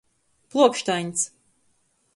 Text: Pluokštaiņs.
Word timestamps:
Pluokštaiņs. 0.53 1.29